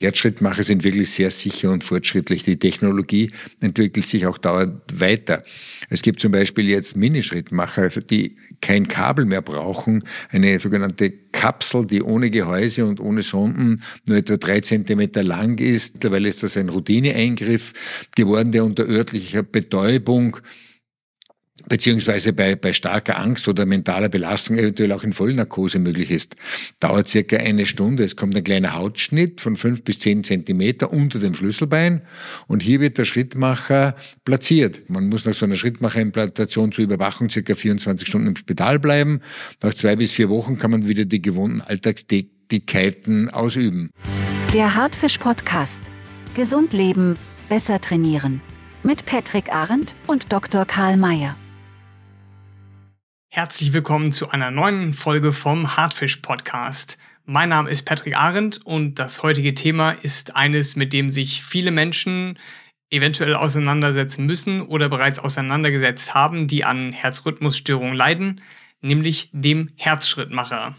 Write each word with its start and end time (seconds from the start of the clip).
Herzschrittmacher 0.00 0.62
sind 0.62 0.84
wirklich 0.84 1.10
sehr 1.10 1.32
sicher 1.32 1.72
und 1.72 1.82
fortschrittlich. 1.82 2.44
Die 2.44 2.56
Technologie 2.56 3.32
entwickelt 3.60 4.06
sich 4.06 4.26
auch 4.26 4.38
dauernd 4.38 4.80
weiter. 4.94 5.42
Es 5.90 6.02
gibt 6.02 6.20
zum 6.20 6.30
Beispiel 6.30 6.68
jetzt 6.68 6.96
Minischrittmacher, 6.96 7.88
die 7.88 8.36
kein 8.60 8.86
Kabel 8.86 9.24
mehr 9.24 9.42
brauchen, 9.42 10.04
eine 10.30 10.60
sogenannte 10.60 11.10
Kapsel, 11.32 11.84
die 11.84 12.00
ohne 12.00 12.30
Gehäuse 12.30 12.86
und 12.86 13.00
ohne 13.00 13.22
Sonden 13.22 13.82
nur 14.06 14.18
etwa 14.18 14.36
drei 14.36 14.60
Zentimeter 14.60 15.24
lang 15.24 15.58
ist. 15.58 15.94
Mittlerweile 15.94 16.28
ist 16.28 16.44
das 16.44 16.56
ein 16.56 16.68
Routineeingriff 16.68 17.72
geworden, 18.14 18.52
der 18.52 18.64
unter 18.64 18.86
örtlicher 18.88 19.42
Betäubung 19.42 20.36
beziehungsweise 21.68 22.32
bei, 22.32 22.56
bei 22.56 22.72
starker 22.72 23.18
Angst 23.18 23.46
oder 23.48 23.66
mentaler 23.66 24.08
Belastung 24.08 24.56
eventuell 24.56 24.92
auch 24.92 25.04
in 25.04 25.12
Vollnarkose 25.12 25.78
möglich 25.78 26.10
ist. 26.10 26.34
Dauert 26.80 27.08
circa 27.08 27.36
eine 27.36 27.66
Stunde. 27.66 28.04
Es 28.04 28.16
kommt 28.16 28.36
ein 28.36 28.44
kleiner 28.44 28.74
Hautschnitt 28.74 29.40
von 29.40 29.56
fünf 29.56 29.84
bis 29.84 30.00
zehn 30.00 30.24
Zentimeter 30.24 30.92
unter 30.92 31.18
dem 31.18 31.34
Schlüsselbein 31.34 32.02
und 32.46 32.62
hier 32.62 32.80
wird 32.80 32.98
der 32.98 33.04
Schrittmacher 33.04 33.94
platziert. 34.24 34.88
Man 34.88 35.08
muss 35.08 35.24
nach 35.24 35.34
so 35.34 35.46
einer 35.46 35.56
Schrittmacherimplantation 35.56 36.72
zur 36.72 36.84
Überwachung 36.84 37.30
circa 37.30 37.54
24 37.54 38.08
Stunden 38.08 38.28
im 38.28 38.36
Spital 38.36 38.78
bleiben. 38.78 39.20
Nach 39.62 39.74
zwei 39.74 39.96
bis 39.96 40.12
vier 40.12 40.28
Wochen 40.28 40.58
kann 40.58 40.70
man 40.70 40.88
wieder 40.88 41.04
die 41.04 41.22
gewohnten 41.22 41.60
Alltagstätigkeiten 41.60 43.30
ausüben. 43.30 43.90
Der 44.54 44.74
Hartfisch 44.74 45.18
Podcast. 45.18 45.80
Gesund 46.34 46.72
leben, 46.72 47.16
besser 47.48 47.80
trainieren. 47.80 48.40
Mit 48.82 49.04
Patrick 49.06 49.52
Arendt 49.52 49.94
und 50.06 50.32
Dr. 50.32 50.64
Karl 50.64 50.96
Mayer. 50.96 51.36
Herzlich 53.30 53.74
willkommen 53.74 54.10
zu 54.10 54.30
einer 54.30 54.50
neuen 54.50 54.94
Folge 54.94 55.34
vom 55.34 55.76
Hartfisch 55.76 56.16
Podcast. 56.16 56.96
Mein 57.26 57.50
Name 57.50 57.68
ist 57.68 57.82
Patrick 57.82 58.16
Arendt 58.16 58.64
und 58.64 58.94
das 58.94 59.22
heutige 59.22 59.54
Thema 59.54 59.90
ist 59.90 60.34
eines, 60.34 60.76
mit 60.76 60.94
dem 60.94 61.10
sich 61.10 61.44
viele 61.44 61.70
Menschen 61.70 62.38
eventuell 62.90 63.34
auseinandersetzen 63.34 64.24
müssen 64.24 64.62
oder 64.62 64.88
bereits 64.88 65.18
auseinandergesetzt 65.18 66.14
haben, 66.14 66.48
die 66.48 66.64
an 66.64 66.94
Herzrhythmusstörungen 66.94 67.94
leiden, 67.94 68.40
nämlich 68.80 69.28
dem 69.32 69.68
Herzschrittmacher. 69.76 70.76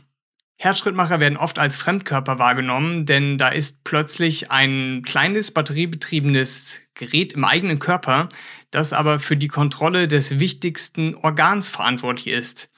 Herzschrittmacher 0.57 1.19
werden 1.19 1.37
oft 1.37 1.59
als 1.59 1.77
Fremdkörper 1.77 2.39
wahrgenommen, 2.39 3.05
denn 3.05 3.37
da 3.37 3.49
ist 3.49 3.83
plötzlich 3.83 4.49
ein 4.49 5.03
kleines 5.05 5.51
batteriebetriebenes 5.51 6.81
Gerät 6.95 7.31
im 7.31 7.45
eigenen 7.45 7.79
Körper, 7.79 8.27
das 8.71 8.93
aber 8.93 9.19
für 9.19 9.37
die 9.37 9.47
Kontrolle 9.47 10.07
des 10.07 10.39
wichtigsten 10.39 11.15
Organs 11.15 11.69
verantwortlich 11.69 12.27
ist. 12.27 12.71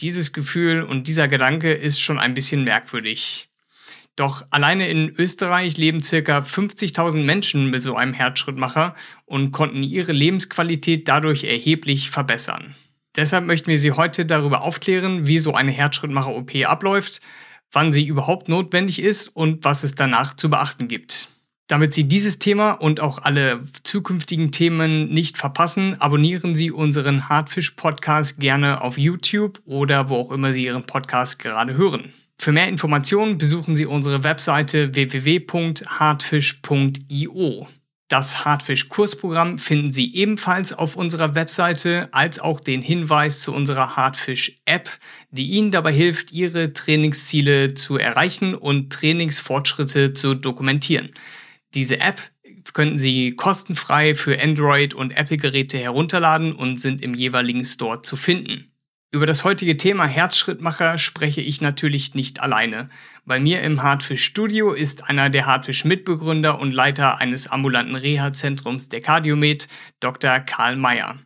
Dieses 0.00 0.32
Gefühl 0.32 0.82
und 0.82 1.06
dieser 1.06 1.28
Gedanke 1.28 1.72
ist 1.72 2.00
schon 2.00 2.18
ein 2.18 2.34
bisschen 2.34 2.64
merkwürdig. 2.64 3.48
Doch 4.16 4.44
alleine 4.50 4.88
in 4.88 5.14
Österreich 5.16 5.78
leben 5.78 6.02
circa 6.02 6.40
50.000 6.40 7.24
Menschen 7.24 7.70
mit 7.70 7.80
so 7.80 7.96
einem 7.96 8.12
Herzschrittmacher 8.12 8.94
und 9.24 9.52
konnten 9.52 9.82
ihre 9.82 10.12
Lebensqualität 10.12 11.08
dadurch 11.08 11.44
erheblich 11.44 12.10
verbessern. 12.10 12.74
Deshalb 13.16 13.46
möchten 13.46 13.68
wir 13.68 13.78
Sie 13.78 13.92
heute 13.92 14.26
darüber 14.26 14.62
aufklären, 14.62 15.26
wie 15.26 15.38
so 15.38 15.54
eine 15.54 15.70
Herzschrittmacher-OP 15.70 16.54
abläuft, 16.66 17.20
wann 17.70 17.92
sie 17.92 18.06
überhaupt 18.06 18.48
notwendig 18.48 19.00
ist 19.00 19.28
und 19.28 19.64
was 19.64 19.82
es 19.82 19.94
danach 19.94 20.34
zu 20.34 20.50
beachten 20.50 20.88
gibt. 20.88 21.28
Damit 21.72 21.94
Sie 21.94 22.04
dieses 22.04 22.38
Thema 22.38 22.72
und 22.72 23.00
auch 23.00 23.16
alle 23.16 23.64
zukünftigen 23.82 24.52
Themen 24.52 25.08
nicht 25.08 25.38
verpassen, 25.38 25.98
abonnieren 26.02 26.54
Sie 26.54 26.70
unseren 26.70 27.30
Hardfish 27.30 27.70
Podcast 27.70 28.38
gerne 28.38 28.82
auf 28.82 28.98
YouTube 28.98 29.58
oder 29.64 30.10
wo 30.10 30.16
auch 30.16 30.32
immer 30.32 30.52
Sie 30.52 30.66
Ihren 30.66 30.84
Podcast 30.84 31.38
gerade 31.38 31.74
hören. 31.74 32.12
Für 32.38 32.52
mehr 32.52 32.68
Informationen 32.68 33.38
besuchen 33.38 33.74
Sie 33.74 33.86
unsere 33.86 34.22
Webseite 34.22 34.94
www.hardfish.io. 34.94 37.66
Das 38.08 38.44
Hardfish 38.44 38.90
Kursprogramm 38.90 39.58
finden 39.58 39.92
Sie 39.92 40.14
ebenfalls 40.14 40.74
auf 40.74 40.94
unserer 40.94 41.34
Webseite, 41.34 42.10
als 42.12 42.38
auch 42.38 42.60
den 42.60 42.82
Hinweis 42.82 43.40
zu 43.40 43.54
unserer 43.54 43.96
Hardfish 43.96 44.60
App, 44.66 44.90
die 45.30 45.46
Ihnen 45.46 45.70
dabei 45.70 45.94
hilft, 45.94 46.32
Ihre 46.32 46.74
Trainingsziele 46.74 47.72
zu 47.72 47.96
erreichen 47.96 48.54
und 48.54 48.92
Trainingsfortschritte 48.92 50.12
zu 50.12 50.34
dokumentieren. 50.34 51.12
Diese 51.74 52.00
App 52.00 52.20
könnten 52.72 52.98
Sie 52.98 53.34
kostenfrei 53.34 54.14
für 54.14 54.40
Android 54.40 54.94
und 54.94 55.16
Apple-Geräte 55.16 55.78
herunterladen 55.78 56.52
und 56.52 56.80
sind 56.80 57.02
im 57.02 57.14
jeweiligen 57.14 57.64
Store 57.64 58.02
zu 58.02 58.16
finden. 58.16 58.72
Über 59.10 59.26
das 59.26 59.44
heutige 59.44 59.76
Thema 59.76 60.06
Herzschrittmacher 60.06 60.96
spreche 60.96 61.42
ich 61.42 61.60
natürlich 61.60 62.14
nicht 62.14 62.40
alleine. 62.40 62.88
Bei 63.26 63.38
mir 63.38 63.60
im 63.60 63.82
Hardfish 63.82 64.24
Studio 64.24 64.72
ist 64.72 65.10
einer 65.10 65.28
der 65.28 65.44
Hardfish 65.44 65.84
Mitbegründer 65.84 66.58
und 66.58 66.72
Leiter 66.72 67.18
eines 67.20 67.46
ambulanten 67.46 67.94
Reha-Zentrums 67.94 68.88
der 68.88 69.02
Cardiomed, 69.02 69.68
Dr. 70.00 70.40
Karl 70.40 70.76
Mayer. 70.76 71.18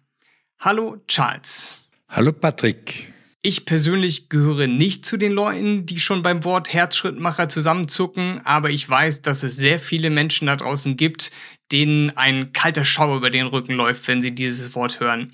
Hallo 0.59 0.97
Charles. 1.07 1.89
Hallo 2.09 2.33
Patrick. 2.33 3.13
Ich 3.49 3.65
persönlich 3.65 4.29
gehöre 4.29 4.67
nicht 4.67 5.07
zu 5.07 5.17
den 5.17 5.31
Leuten, 5.31 5.87
die 5.87 6.01
schon 6.01 6.23
beim 6.23 6.43
Wort 6.43 6.73
Herzschrittmacher 6.73 7.49
zusammenzucken, 7.49 8.41
aber 8.45 8.71
ich 8.71 8.91
weiß, 8.91 9.23
dass 9.23 9.45
es 9.45 9.55
sehr 9.55 9.79
viele 9.79 10.11
Menschen 10.11 10.49
da 10.49 10.57
draußen 10.57 10.97
gibt, 10.97 11.31
denen 11.71 12.11
ein 12.17 12.53
kalter 12.53 12.85
Schauer 12.85 13.19
über 13.19 13.31
den 13.31 13.47
Rücken 13.47 13.75
läuft, 13.75 14.09
wenn 14.09 14.21
sie 14.21 14.35
dieses 14.35 14.75
Wort 14.75 14.99
hören. 14.99 15.33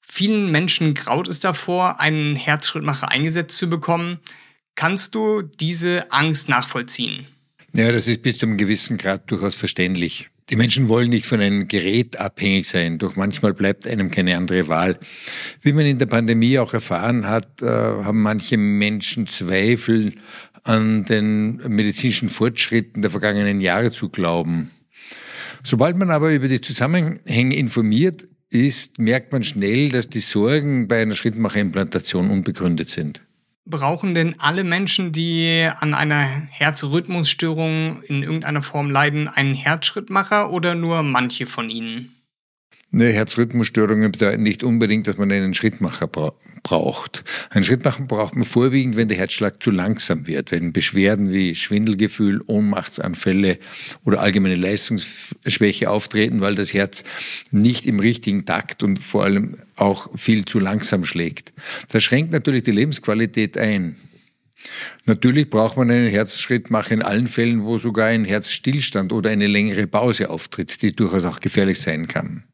Vielen 0.00 0.50
Menschen 0.50 0.94
graut 0.94 1.28
es 1.28 1.38
davor, 1.38 2.00
einen 2.00 2.34
Herzschrittmacher 2.34 3.12
eingesetzt 3.12 3.56
zu 3.58 3.70
bekommen. 3.70 4.18
Kannst 4.74 5.14
du 5.14 5.42
diese 5.42 6.10
Angst 6.10 6.48
nachvollziehen? 6.48 7.28
Ja, 7.72 7.92
das 7.92 8.08
ist 8.08 8.22
bis 8.22 8.38
zu 8.38 8.46
einem 8.46 8.56
gewissen 8.56 8.98
Grad 8.98 9.30
durchaus 9.30 9.54
verständlich. 9.54 10.30
Die 10.48 10.56
Menschen 10.56 10.88
wollen 10.88 11.10
nicht 11.10 11.26
von 11.26 11.40
einem 11.40 11.66
Gerät 11.66 12.20
abhängig 12.20 12.68
sein, 12.68 12.98
doch 12.98 13.16
manchmal 13.16 13.52
bleibt 13.52 13.86
einem 13.86 14.12
keine 14.12 14.36
andere 14.36 14.68
Wahl. 14.68 14.98
Wie 15.60 15.72
man 15.72 15.86
in 15.86 15.98
der 15.98 16.06
Pandemie 16.06 16.58
auch 16.58 16.72
erfahren 16.72 17.26
hat, 17.26 17.62
äh, 17.62 17.66
haben 17.66 18.22
manche 18.22 18.56
Menschen 18.56 19.26
Zweifel 19.26 20.14
an 20.62 21.04
den 21.04 21.56
medizinischen 21.68 22.28
Fortschritten 22.28 23.02
der 23.02 23.10
vergangenen 23.10 23.60
Jahre 23.60 23.90
zu 23.90 24.08
glauben. 24.08 24.70
Sobald 25.64 25.96
man 25.96 26.10
aber 26.10 26.32
über 26.32 26.46
die 26.46 26.60
Zusammenhänge 26.60 27.56
informiert 27.56 28.28
ist, 28.50 29.00
merkt 29.00 29.32
man 29.32 29.42
schnell, 29.42 29.88
dass 29.88 30.08
die 30.08 30.20
Sorgen 30.20 30.86
bei 30.86 31.02
einer 31.02 31.16
Schrittmacherimplantation 31.16 32.30
unbegründet 32.30 32.88
sind. 32.88 33.25
Brauchen 33.68 34.14
denn 34.14 34.38
alle 34.38 34.62
Menschen, 34.62 35.10
die 35.10 35.68
an 35.80 35.92
einer 35.92 36.22
Herzrhythmusstörung 36.22 38.00
in 38.02 38.22
irgendeiner 38.22 38.62
Form 38.62 38.90
leiden, 38.90 39.26
einen 39.26 39.54
Herzschrittmacher 39.54 40.52
oder 40.52 40.76
nur 40.76 41.02
manche 41.02 41.46
von 41.46 41.68
ihnen? 41.68 42.15
Ne, 42.92 43.12
Herzrhythmusstörungen 43.12 44.12
bedeuten 44.12 44.44
nicht 44.44 44.62
unbedingt, 44.62 45.08
dass 45.08 45.18
man 45.18 45.30
einen 45.32 45.54
Schrittmacher 45.54 46.06
bra 46.06 46.32
braucht. 46.62 47.24
Einen 47.50 47.64
Schrittmacher 47.64 48.04
braucht 48.04 48.36
man 48.36 48.44
vorwiegend, 48.44 48.96
wenn 48.96 49.08
der 49.08 49.18
Herzschlag 49.18 49.62
zu 49.62 49.70
langsam 49.70 50.26
wird, 50.26 50.52
wenn 50.52 50.72
Beschwerden 50.72 51.32
wie 51.32 51.54
Schwindelgefühl, 51.54 52.42
Ohnmachtsanfälle 52.46 53.58
oder 54.04 54.20
allgemeine 54.20 54.54
Leistungsschwäche 54.54 55.90
auftreten, 55.90 56.40
weil 56.40 56.54
das 56.54 56.72
Herz 56.72 57.04
nicht 57.50 57.86
im 57.86 58.00
richtigen 58.00 58.46
Takt 58.46 58.82
und 58.82 59.00
vor 59.00 59.24
allem 59.24 59.56
auch 59.74 60.16
viel 60.16 60.44
zu 60.44 60.60
langsam 60.60 61.04
schlägt. 61.04 61.52
Das 61.90 62.04
schränkt 62.04 62.32
natürlich 62.32 62.62
die 62.62 62.72
Lebensqualität 62.72 63.58
ein. 63.58 63.96
Natürlich 65.04 65.50
braucht 65.50 65.76
man 65.76 65.90
einen 65.90 66.10
Herzschrittmacher 66.10 66.94
in 66.94 67.02
allen 67.02 67.26
Fällen, 67.26 67.64
wo 67.64 67.78
sogar 67.78 68.06
ein 68.06 68.24
Herzstillstand 68.24 69.12
oder 69.12 69.30
eine 69.30 69.48
längere 69.48 69.86
Pause 69.86 70.30
auftritt, 70.30 70.82
die 70.82 70.92
durchaus 70.92 71.24
auch 71.24 71.40
gefährlich 71.40 71.80
sein 71.80 72.08
kann. 72.08 72.44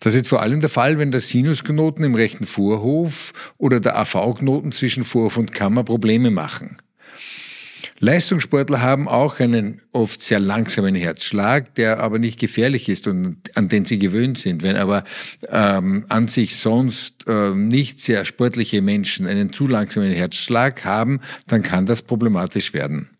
Das 0.00 0.14
ist 0.14 0.28
vor 0.28 0.42
allem 0.42 0.60
der 0.60 0.70
Fall, 0.70 0.98
wenn 0.98 1.10
der 1.10 1.20
Sinusknoten 1.20 2.04
im 2.04 2.14
rechten 2.14 2.44
Vorhof 2.44 3.32
oder 3.58 3.80
der 3.80 3.98
AV-Knoten 3.98 4.72
zwischen 4.72 5.04
Vorhof 5.04 5.36
und 5.36 5.52
Kammer 5.52 5.84
Probleme 5.84 6.30
machen. 6.30 6.78
Leistungssportler 8.00 8.82
haben 8.82 9.08
auch 9.08 9.40
einen 9.40 9.80
oft 9.92 10.20
sehr 10.20 10.40
langsamen 10.40 10.94
Herzschlag, 10.94 11.74
der 11.76 12.00
aber 12.00 12.18
nicht 12.18 12.38
gefährlich 12.38 12.88
ist 12.88 13.06
und 13.06 13.38
an 13.54 13.68
den 13.68 13.84
sie 13.84 13.98
gewöhnt 13.98 14.36
sind. 14.36 14.62
Wenn 14.62 14.76
aber 14.76 15.04
ähm, 15.48 16.04
an 16.08 16.28
sich 16.28 16.56
sonst 16.56 17.26
äh, 17.28 17.50
nicht 17.50 18.00
sehr 18.00 18.24
sportliche 18.24 18.82
Menschen 18.82 19.26
einen 19.26 19.52
zu 19.52 19.66
langsamen 19.66 20.12
Herzschlag 20.12 20.84
haben, 20.84 21.20
dann 21.46 21.62
kann 21.62 21.86
das 21.86 22.02
problematisch 22.02 22.74
werden. 22.74 23.13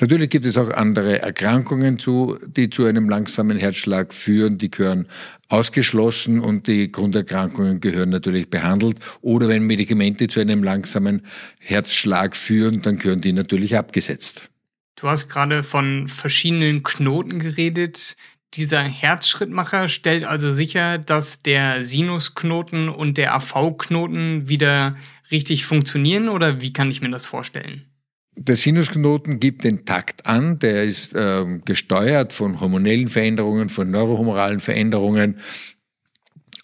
Natürlich 0.00 0.30
gibt 0.30 0.46
es 0.46 0.56
auch 0.56 0.70
andere 0.70 1.20
Erkrankungen, 1.20 1.98
zu, 1.98 2.38
die 2.46 2.70
zu 2.70 2.86
einem 2.86 3.10
langsamen 3.10 3.58
Herzschlag 3.58 4.14
führen. 4.14 4.56
Die 4.56 4.70
gehören 4.70 5.06
ausgeschlossen 5.50 6.40
und 6.40 6.68
die 6.68 6.90
Grunderkrankungen 6.90 7.80
gehören 7.80 8.08
natürlich 8.08 8.48
behandelt. 8.48 8.98
Oder 9.20 9.48
wenn 9.48 9.64
Medikamente 9.64 10.26
zu 10.28 10.40
einem 10.40 10.62
langsamen 10.62 11.26
Herzschlag 11.58 12.34
führen, 12.34 12.80
dann 12.80 12.96
gehören 12.96 13.20
die 13.20 13.34
natürlich 13.34 13.76
abgesetzt. 13.76 14.48
Du 14.96 15.06
hast 15.06 15.28
gerade 15.28 15.62
von 15.62 16.08
verschiedenen 16.08 16.82
Knoten 16.82 17.38
geredet. 17.38 18.16
Dieser 18.54 18.80
Herzschrittmacher 18.80 19.88
stellt 19.88 20.24
also 20.24 20.50
sicher, 20.50 20.96
dass 20.96 21.42
der 21.42 21.82
Sinusknoten 21.82 22.88
und 22.88 23.18
der 23.18 23.34
AV-Knoten 23.34 24.48
wieder 24.48 24.96
richtig 25.30 25.66
funktionieren 25.66 26.30
oder 26.30 26.62
wie 26.62 26.72
kann 26.72 26.90
ich 26.90 27.02
mir 27.02 27.10
das 27.10 27.26
vorstellen? 27.26 27.89
Der 28.36 28.56
Sinusknoten 28.56 29.40
gibt 29.40 29.64
den 29.64 29.84
Takt 29.84 30.26
an, 30.26 30.58
der 30.58 30.84
ist 30.84 31.14
äh, 31.14 31.44
gesteuert 31.64 32.32
von 32.32 32.60
hormonellen 32.60 33.08
Veränderungen, 33.08 33.68
von 33.68 33.90
neurohumoralen 33.90 34.60
Veränderungen 34.60 35.40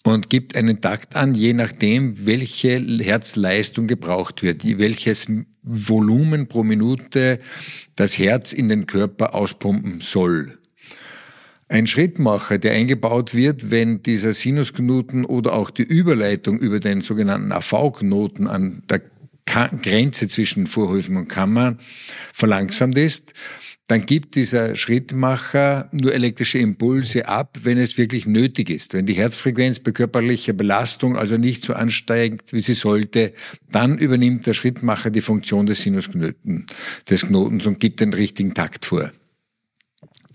und 0.03 0.29
gibt 0.29 0.55
einen 0.55 0.81
Takt 0.81 1.15
an, 1.15 1.35
je 1.35 1.53
nachdem, 1.53 2.25
welche 2.25 2.79
Herzleistung 2.79 3.87
gebraucht 3.87 4.41
wird, 4.41 4.63
welches 4.77 5.27
Volumen 5.61 6.47
pro 6.47 6.63
Minute 6.63 7.39
das 7.95 8.17
Herz 8.17 8.53
in 8.53 8.69
den 8.69 8.87
Körper 8.87 9.35
auspumpen 9.35 9.99
soll. 10.01 10.57
Ein 11.69 11.85
Schrittmacher, 11.85 12.57
der 12.57 12.71
eingebaut 12.71 13.35
wird, 13.35 13.69
wenn 13.69 14.01
dieser 14.01 14.31
Sinusknoten 14.31 15.25
oder 15.25 15.53
auch 15.53 15.69
die 15.69 15.83
Überleitung 15.83 16.57
über 16.59 16.79
den 16.79 17.01
sogenannten 17.01 17.51
AV-Knoten 17.51 18.47
an 18.47 18.83
der 18.89 19.01
Grenze 19.81 20.27
zwischen 20.27 20.67
Vorhöfen 20.67 21.17
und 21.17 21.27
Kammern 21.27 21.79
verlangsamt 22.33 22.97
ist, 22.97 23.33
dann 23.87 24.05
gibt 24.05 24.35
dieser 24.35 24.75
Schrittmacher 24.75 25.87
nur 25.93 26.13
elektrische 26.13 26.57
Impulse 26.57 27.29
ab, 27.29 27.57
wenn 27.63 27.77
es 27.77 27.97
wirklich 27.97 28.25
nötig 28.25 28.69
ist. 28.69 28.93
Wenn 28.93 29.05
die 29.05 29.13
Herzfrequenz 29.13 29.79
bei 29.79 29.91
körperlicher 29.91 30.51
Belastung 30.51 31.15
also 31.15 31.37
nicht 31.37 31.63
so 31.63 31.73
ansteigt, 31.73 32.51
wie 32.51 32.59
sie 32.59 32.73
sollte, 32.73 33.33
dann 33.71 33.97
übernimmt 33.97 34.45
der 34.45 34.53
Schrittmacher 34.53 35.09
die 35.09 35.21
Funktion 35.21 35.65
des 35.65 35.81
Sinusknoten, 35.81 36.65
des 37.09 37.27
Knotens 37.27 37.65
und 37.65 37.79
gibt 37.79 38.01
den 38.01 38.13
richtigen 38.13 38.53
Takt 38.53 38.85
vor. 38.85 39.09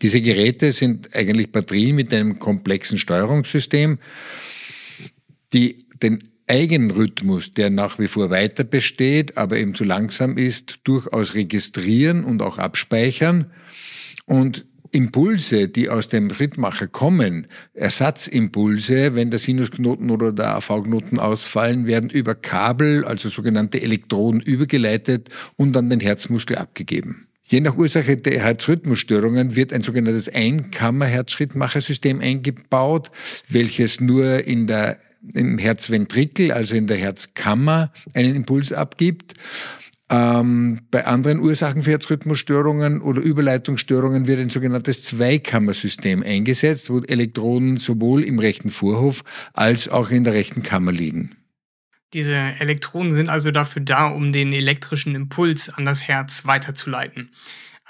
Diese 0.01 0.23
Geräte 0.23 0.73
sind 0.73 1.15
eigentlich 1.15 1.53
Batterien 1.53 1.95
mit 1.95 2.13
einem 2.15 2.39
komplexen 2.39 2.99
Steuerungssystem, 2.99 3.99
die 5.53 5.87
den 6.03 6.32
Eigenrhythmus, 6.53 7.55
der 7.55 7.71
nach 7.71 7.99
wie 7.99 8.09
vor 8.09 8.29
weiter 8.29 8.63
besteht, 8.63 9.39
aber 9.39 9.57
eben 9.57 9.75
zu 9.75 9.85
langsam 9.85 10.37
ist, 10.37 10.81
durchaus 10.85 11.33
registrieren 11.33 12.25
und 12.25 12.43
auch 12.43 12.59
abspeichern. 12.59 13.47
Und 14.27 14.67
Impulse, 14.91 15.69
die 15.69 15.89
aus 15.89 16.11
dem 16.11 16.31
Schrittmacher 16.31 16.89
kommen, 16.89 17.47
Ersatzimpulse, 17.73 19.15
wenn 19.15 19.31
der 19.31 19.39
Sinusknoten 19.39 20.11
oder 20.11 20.31
der 20.31 20.57
AV-Knoten 20.57 21.19
ausfallen, 21.19 21.87
werden 21.87 22.11
über 22.11 22.35
Kabel, 22.35 23.07
also 23.07 23.31
sogenannte 23.31 23.81
Elektroden, 23.81 24.43
übergeleitet 24.43 25.31
und 25.57 25.75
an 25.75 25.89
den 25.89 26.01
Herzmuskel 26.01 26.59
abgegeben. 26.59 27.29
Je 27.45 27.61
nach 27.61 27.79
Ursache 27.79 28.19
der 28.19 28.41
Herzrhythmusstörungen 28.41 29.57
wird 29.57 29.73
ein 29.73 29.83
sogenanntes 29.83 30.29
Einkammer-Herzschrittmachersystem 30.29 32.21
eingebaut, 32.21 33.11
welches 33.49 34.03
nur 34.03 34.47
in 34.47 34.67
der 34.67 34.99
im 35.35 35.59
Herzventrikel, 35.59 36.53
also 36.53 36.75
in 36.75 36.87
der 36.87 36.97
Herzkammer, 36.97 37.93
einen 38.15 38.35
Impuls 38.35 38.73
abgibt. 38.73 39.35
Ähm, 40.11 40.81
bei 40.91 41.07
anderen 41.07 41.41
Ursachen 41.41 41.83
für 41.83 41.93
Herzrhythmusstörungen 41.93 43.01
oder 43.01 43.23
Überleitungsstörungen 43.23 44.27
wird 44.27 44.41
ein 44.41 44.51
sogenanntes 44.51 45.05
Zweikammersystem 45.05 46.23
eingesetzt, 46.23 46.91
wo 46.91 47.01
Elektroden 47.01 47.79
sowohl 47.79 48.23
im 48.23 48.39
rechten 48.39 48.69
Vorhof 48.69 49.25
als 49.55 49.89
auch 49.89 50.11
in 50.11 50.25
der 50.25 50.35
rechten 50.35 50.63
Kammer 50.63 50.93
liegen. 50.93 51.37
Diese 52.13 52.35
Elektroden 52.35 53.15
sind 53.15 53.31
also 53.31 53.51
dafür 53.51 53.81
da, 53.81 54.09
um 54.09 54.33
den 54.33 54.53
elektrischen 54.53 55.15
Impuls 55.15 55.71
an 55.71 55.87
das 55.87 56.07
Herz 56.07 56.45
weiterzuleiten. 56.45 57.31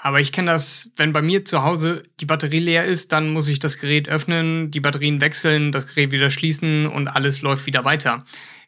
Aber 0.05 0.19
ich 0.19 0.33
kenne 0.33 0.51
das, 0.51 0.91
wenn 0.97 1.13
bei 1.13 1.21
mir 1.21 1.45
zu 1.45 1.63
Hause 1.63 2.03
die 2.19 2.25
Batterie 2.25 2.59
leer 2.59 2.83
ist, 2.83 3.13
dann 3.13 3.29
muss 3.29 3.47
ich 3.47 3.59
das 3.59 3.77
Gerät 3.77 4.09
öffnen, 4.09 4.69
die 4.69 4.81
Batterien 4.81 5.21
wechseln, 5.21 5.71
das 5.71 5.87
Gerät 5.87 6.11
wieder 6.11 6.29
schließen 6.29 6.87
und 6.87 7.07
alles 7.07 7.41
läuft 7.41 7.67
wieder 7.67 7.85
weiter. 7.85 8.25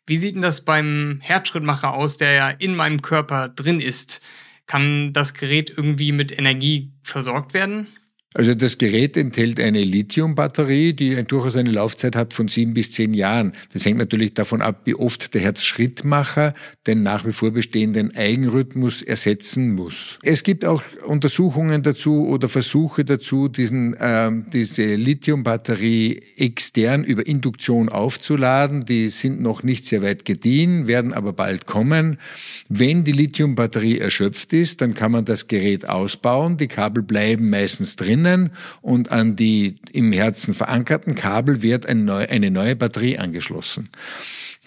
Wie 0.08 0.16
sieht 0.16 0.36
denn 0.36 0.42
das 0.42 0.64
beim 0.64 1.20
Herzschrittmacher 1.22 1.94
aus, 1.94 2.16
der 2.16 2.32
ja 2.32 2.50
in 2.50 2.74
meinem 2.74 3.02
Körper 3.02 3.50
drin 3.50 3.82
ist? 3.82 4.22
Kann 4.66 5.12
das 5.12 5.34
Gerät 5.34 5.74
irgendwie 5.76 6.14
mit 6.14 6.40
Energie 6.40 6.94
versorgt 7.04 7.54
werden? 7.54 7.88
Also 8.38 8.54
das 8.54 8.78
Gerät 8.78 9.16
enthält 9.16 9.62
eine 9.62 9.82
Lithiumbatterie, 9.82 10.92
die 10.92 11.24
durchaus 11.24 11.56
eine 11.56 11.72
Laufzeit 11.72 12.18
hat 12.18 12.34
von 12.34 12.50
sieben 12.50 12.74
bis 12.74 12.92
zehn 12.92 13.14
Jahren. 13.14 13.54
Das 13.72 13.86
hängt 13.86 13.98
natürlich 13.98 14.34
davon 14.34 14.62
ab, 14.62 14.82
wie 14.84 14.94
oft 14.94 15.34
der 15.34 15.40
Herzschrittmacher 15.40 16.54
den 16.86 17.02
nach 17.02 17.26
wie 17.26 17.32
vor 17.32 17.52
bestehenden 17.52 18.14
Eigenrhythmus 18.14 19.02
ersetzen 19.02 19.74
muss. 19.74 20.20
Es 20.22 20.44
gibt 20.44 20.66
auch 20.66 20.84
Untersuchungen 21.08 21.82
dazu 21.82 22.28
oder 22.28 22.50
Versuche 22.50 23.06
dazu, 23.06 23.48
diesen, 23.48 23.94
äh, 23.94 24.30
diese 24.52 24.96
Lithiumbatterie 24.96 26.22
extern 26.36 27.06
über 27.06 27.26
Induktion 27.26 27.88
aufzuladen. 27.88 28.84
Die 28.84 29.08
sind 29.08 29.40
noch 29.40 29.64
nicht 29.64 29.86
sehr 29.86 30.02
weit 30.02 30.26
gediehen, 30.26 30.88
werden 30.88 31.14
aber 31.14 31.32
bald 31.32 31.68
kommen. 31.68 32.20
Wenn 32.68 33.06
die 33.06 33.14
Lithiumbatterie 33.14 34.00
erschöpft 34.00 34.52
ist, 34.52 34.82
dann 34.82 34.94
kann 34.94 35.14
man 35.14 35.24
das 35.24 35.48
Gerät 35.48 35.88
ausbauen. 35.88 36.58
Die 36.58 36.68
Kabel 36.68 37.02
bleiben 37.02 37.50
meistens 37.50 37.96
drin 37.96 38.25
drinnen 38.26 38.52
und 38.82 39.12
an 39.12 39.36
die 39.36 39.76
im 39.92 40.12
Herzen 40.12 40.54
verankerten 40.54 41.16
Kabel 41.16 41.62
wird 41.62 41.86
eine 41.86 42.52
neue 42.52 42.76
Batterie 42.76 43.18
angeschlossen. 43.18 43.90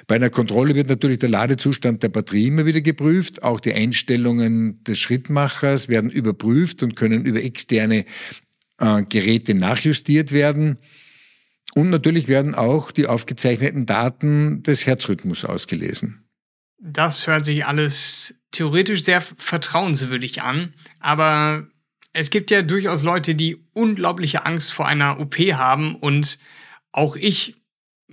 Bei 0.08 0.16
einer 0.16 0.30
Kontrolle 0.30 0.76
wird 0.76 0.90
natürlich 0.90 1.20
der 1.20 1.30
Ladezustand 1.30 2.04
der 2.04 2.10
Batterie 2.10 2.48
immer 2.48 2.66
wieder 2.66 2.82
geprüft. 2.82 3.44
Auch 3.44 3.60
die 3.60 3.74
Einstellungen 3.74 4.84
des 4.84 5.00
Schrittmachers 5.00 5.88
werden 5.88 6.12
überprüft 6.12 6.84
und 6.84 6.96
können 6.96 7.26
über 7.26 7.42
externe 7.42 8.06
äh, 8.80 9.04
Geräte 9.04 9.54
nachjustiert 9.56 10.32
werden. 10.32 10.78
Und 11.74 11.90
natürlich 11.90 12.28
werden 12.28 12.54
auch 12.54 12.92
die 12.92 13.08
aufgezeichneten 13.08 13.86
Daten 13.86 14.62
des 14.64 14.86
Herzrhythmus 14.86 15.46
ausgelesen. 15.46 16.26
Das 16.78 17.28
hört 17.28 17.46
sich 17.46 17.66
alles 17.66 18.36
theoretisch 18.52 19.04
sehr 19.04 19.22
vertrauenswürdig 19.22 20.42
an, 20.42 20.74
aber 21.00 21.68
es 22.14 22.30
gibt 22.30 22.52
ja 22.52 22.62
durchaus 22.62 23.04
Leute, 23.04 23.36
die 23.36 23.64
unglaubliche 23.74 24.46
Angst 24.46 24.74
vor 24.74 24.88
einer 24.88 25.20
OP 25.20 25.38
haben 25.38 25.96
und 25.96 26.40
auch 26.92 27.16
ich 27.16 27.56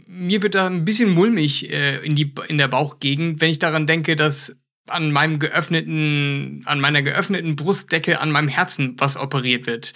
mir 0.06 0.42
wird 0.42 0.54
da 0.54 0.66
ein 0.66 0.85
bisschen 0.85 1.11
mulmig 1.11 1.70
äh, 1.70 1.99
in, 1.99 2.14
die, 2.14 2.32
in 2.49 2.58
der 2.58 2.68
Bauchgegend, 2.68 3.40
wenn 3.40 3.50
ich 3.50 3.58
daran 3.58 3.87
denke, 3.87 4.16
dass 4.16 4.56
an 4.87 5.12
meinem 5.12 5.38
geöffneten, 5.38 6.62
an 6.64 6.80
meiner 6.80 7.02
geöffneten 7.02 7.56
Brustdecke, 7.56 8.20
an 8.20 8.30
meinem 8.30 8.49
Herzen 8.49 8.94
was 8.99 9.16
operiert 9.16 9.66
wird. 9.66 9.92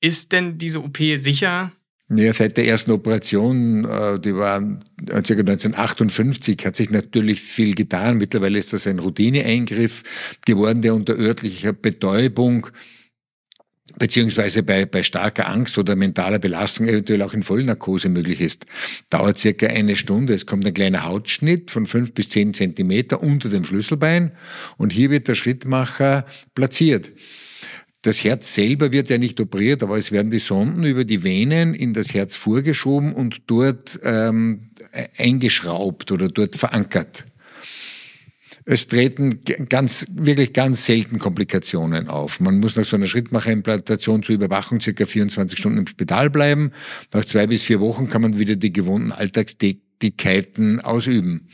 Ist 0.00 0.32
denn 0.32 0.58
diese 0.58 0.82
OP 0.82 0.98
sicher? 1.16 1.72
Ja, 2.10 2.32
seit 2.32 2.56
der 2.56 2.66
ersten 2.66 2.92
Operation, 2.92 3.84
äh, 3.84 4.18
die 4.18 4.34
war 4.34 4.60
ca. 4.60 5.14
1958, 5.14 6.64
hat 6.64 6.76
sich 6.76 6.90
natürlich 6.90 7.40
viel 7.40 7.74
getan. 7.74 8.16
Mittlerweile 8.16 8.58
ist 8.58 8.72
das 8.72 8.86
ein 8.86 8.98
Routineeingriff 8.98 10.04
geworden, 10.46 10.80
der 10.80 10.94
unter 10.94 11.18
örtlicher 11.18 11.72
Betäubung 11.72 12.68
beziehungsweise 13.98 14.62
bei, 14.62 14.86
bei 14.86 15.02
starker 15.02 15.48
Angst 15.48 15.78
oder 15.78 15.96
mentaler 15.96 16.38
Belastung 16.38 16.86
eventuell 16.86 17.22
auch 17.22 17.34
in 17.34 17.42
Vollnarkose 17.42 18.08
möglich 18.08 18.40
ist. 18.40 18.64
Dauert 19.10 19.38
circa 19.38 19.66
eine 19.66 19.96
Stunde. 19.96 20.34
Es 20.34 20.46
kommt 20.46 20.66
ein 20.66 20.74
kleiner 20.74 21.04
Hautschnitt 21.04 21.70
von 21.70 21.86
fünf 21.86 22.14
bis 22.14 22.30
zehn 22.30 22.54
Zentimeter 22.54 23.22
unter 23.22 23.48
dem 23.48 23.64
Schlüsselbein 23.64 24.32
und 24.76 24.92
hier 24.92 25.10
wird 25.10 25.28
der 25.28 25.34
Schrittmacher 25.34 26.24
platziert. 26.54 27.10
Das 28.02 28.22
Herz 28.22 28.54
selber 28.54 28.92
wird 28.92 29.10
ja 29.10 29.18
nicht 29.18 29.40
operiert, 29.40 29.82
aber 29.82 29.98
es 29.98 30.12
werden 30.12 30.30
die 30.30 30.38
Sonden 30.38 30.84
über 30.84 31.04
die 31.04 31.24
Venen 31.24 31.74
in 31.74 31.92
das 31.94 32.14
Herz 32.14 32.36
vorgeschoben 32.36 33.12
und 33.12 33.42
dort 33.48 33.98
ähm, 34.04 34.70
eingeschraubt 35.18 36.12
oder 36.12 36.28
dort 36.28 36.54
verankert. 36.54 37.24
Es 38.70 38.86
treten 38.86 39.40
ganz, 39.70 40.04
wirklich 40.12 40.52
ganz 40.52 40.84
selten 40.84 41.18
Komplikationen 41.18 42.08
auf. 42.08 42.38
Man 42.38 42.60
muss 42.60 42.76
nach 42.76 42.84
so 42.84 42.96
einer 42.96 43.06
Schrittmacherimplantation 43.06 44.22
zur 44.22 44.34
Überwachung 44.34 44.78
circa 44.78 45.06
24 45.06 45.58
Stunden 45.58 45.78
im 45.78 45.86
Spital 45.86 46.28
bleiben. 46.28 46.72
Nach 47.14 47.24
zwei 47.24 47.46
bis 47.46 47.62
vier 47.62 47.80
Wochen 47.80 48.10
kann 48.10 48.20
man 48.20 48.38
wieder 48.38 48.56
die 48.56 48.70
gewohnten 48.70 49.10
Alltagstätigkeiten 49.10 50.80
ausüben. 50.82 51.48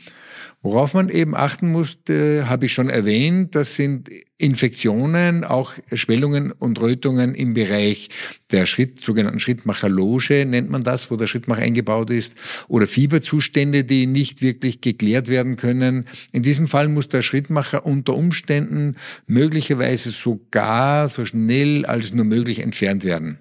Worauf 0.65 0.95
man 0.95 1.09
eben 1.09 1.35
achten 1.35 1.71
muss, 1.71 1.95
habe 2.09 2.65
ich 2.65 2.73
schon 2.73 2.89
erwähnt, 2.89 3.53
das 3.53 3.75
sind 3.75 4.09
Infektionen, 4.39 5.43
auch 5.43 5.73
Schwellungen 5.93 6.51
und 6.51 6.81
Rötungen 6.81 7.35
im 7.35 7.53
Bereich 7.53 8.09
der 8.49 8.65
Schritt, 8.65 8.99
sogenannten 9.05 9.39
Schrittmacherloge 9.39 10.43
nennt 10.43 10.71
man 10.71 10.83
das, 10.83 11.11
wo 11.11 11.17
der 11.17 11.27
Schrittmacher 11.27 11.61
eingebaut 11.61 12.09
ist, 12.09 12.33
oder 12.67 12.87
Fieberzustände, 12.87 13.83
die 13.83 14.07
nicht 14.07 14.41
wirklich 14.41 14.81
geklärt 14.81 15.27
werden 15.27 15.55
können. 15.55 16.05
In 16.31 16.41
diesem 16.41 16.65
Fall 16.65 16.87
muss 16.87 17.09
der 17.09 17.21
Schrittmacher 17.21 17.85
unter 17.85 18.15
Umständen 18.15 18.95
möglicherweise 19.27 20.09
sogar 20.09 21.09
so 21.09 21.25
schnell 21.25 21.85
als 21.85 22.11
nur 22.11 22.25
möglich 22.25 22.61
entfernt 22.61 23.03
werden. 23.03 23.37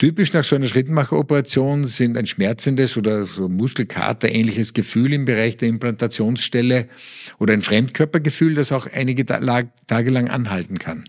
Typisch 0.00 0.32
nach 0.32 0.44
so 0.44 0.56
einer 0.56 0.66
Schrittmacheroperation 0.66 1.86
sind 1.86 2.16
ein 2.16 2.24
schmerzendes 2.24 2.96
oder 2.96 3.26
so 3.26 3.50
Muskelkater-ähnliches 3.50 4.72
Gefühl 4.72 5.12
im 5.12 5.26
Bereich 5.26 5.58
der 5.58 5.68
Implantationsstelle 5.68 6.88
oder 7.38 7.52
ein 7.52 7.60
Fremdkörpergefühl, 7.60 8.54
das 8.54 8.72
auch 8.72 8.86
einige 8.86 9.26
Tage 9.26 10.10
lang 10.10 10.30
anhalten 10.30 10.78
kann. 10.78 11.04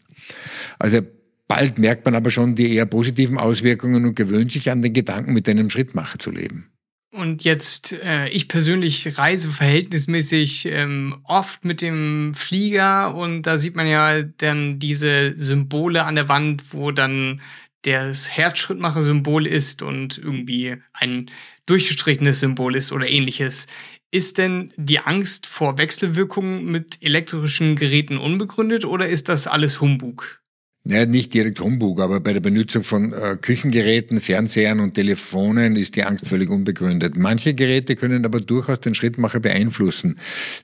Also 0.78 1.00
bald 1.48 1.80
merkt 1.80 2.04
man 2.04 2.16
aber 2.16 2.32
schon 2.32 2.56
die 2.56 2.76
eher 2.76 2.86
positiven 2.86 3.38
Auswirkungen 3.38 4.04
und 4.04 4.18
gewöhnt 4.18 4.52
sich 4.52 4.70
an 4.70 4.82
den 4.82 4.92
Gedanken, 4.92 5.32
mit 5.32 5.48
einem 5.48 5.70
Schrittmacher 5.70 6.20
zu 6.20 6.30
leben. 6.30 6.68
Und 7.14 7.46
jetzt, 7.46 7.94
äh, 8.04 8.28
ich 8.28 8.50
persönlich 8.50 9.18
reise 9.18 9.50
verhältnismäßig 9.50 10.66
ähm, 10.70 11.16
oft 11.24 11.64
mit 11.64 11.82
dem 11.82 12.34
Flieger 12.34 13.16
und 13.16 13.44
da 13.44 13.58
sieht 13.58 13.76
man 13.76 13.88
ja 13.88 14.22
dann 14.22 14.80
diese 14.80 15.38
Symbole 15.38 16.04
an 16.04 16.16
der 16.16 16.28
Wand, 16.28 16.74
wo 16.74 16.92
dann 16.92 17.42
das 17.84 18.30
Herzschrittmacher-Symbol 18.30 19.48
ist 19.48 19.82
und 19.82 20.18
irgendwie 20.18 20.78
ein 20.94 21.32
durchgestrichenes 21.66 22.40
Symbol 22.40 22.76
ist 22.76 22.92
oder 22.92 23.08
ähnliches. 23.08 23.68
Ist 24.12 24.38
denn 24.38 24.74
die 24.76 25.00
Angst 25.00 25.48
vor 25.48 25.78
Wechselwirkungen 25.78 26.66
mit 26.66 27.02
elektrischen 27.02 27.76
Geräten 27.76 28.18
unbegründet 28.18 28.86
oder 28.86 29.08
ist 29.08 29.30
das 29.30 29.48
alles 29.48 29.82
Humbug? 29.82 30.41
Ja, 30.84 31.06
nicht 31.06 31.32
direkt 31.36 31.60
Humbug, 31.60 32.02
aber 32.02 32.20
bei 32.22 32.34
der 32.34 32.40
Benutzung 32.40 32.82
von 32.82 33.14
äh, 33.14 33.38
Küchengeräten, 33.40 34.20
Fernsehern 34.20 34.80
und 34.80 34.96
Telefonen 34.96 35.76
ist 35.76 35.96
die 35.96 36.04
Angst 36.04 36.28
völlig 36.28 36.50
unbegründet. 36.50 37.18
Manche 37.18 37.54
Geräte 37.54 37.96
können 37.96 38.26
aber 38.26 38.42
durchaus 38.42 38.80
den 38.80 38.96
Schrittmacher 38.96 39.40
beeinflussen, 39.40 40.18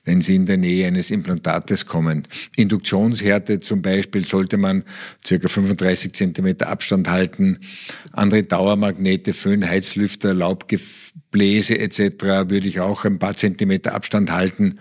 wenn 0.04 0.20
sie 0.20 0.34
in 0.34 0.46
der 0.46 0.56
Nähe 0.56 0.88
eines 0.88 1.12
Implantates 1.12 1.86
kommen. 1.86 2.26
Induktionshärte 2.56 3.60
zum 3.60 3.80
Beispiel 3.80 4.26
sollte 4.26 4.56
man 4.56 4.82
circa 5.24 5.46
35 5.46 6.12
Zentimeter 6.14 6.68
Abstand 6.68 7.08
halten. 7.08 7.60
Andere 8.10 8.42
Dauermagnete, 8.42 9.32
Föhn, 9.32 9.64
Heizlüfter, 9.68 10.34
Laubgebläse 10.34 11.78
etc. 11.78 12.48
würde 12.48 12.66
ich 12.66 12.80
auch 12.80 13.04
ein 13.04 13.20
paar 13.20 13.36
Zentimeter 13.36 13.94
Abstand 13.94 14.32
halten. 14.32 14.80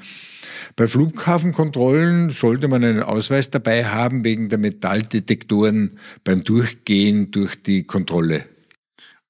Bei 0.75 0.87
Flughafenkontrollen 0.87 2.29
sollte 2.29 2.67
man 2.67 2.83
einen 2.83 3.03
Ausweis 3.03 3.49
dabei 3.49 3.85
haben 3.85 4.23
wegen 4.23 4.49
der 4.49 4.57
Metalldetektoren 4.57 5.99
beim 6.23 6.43
Durchgehen 6.43 7.31
durch 7.31 7.61
die 7.61 7.83
Kontrolle. 7.83 8.45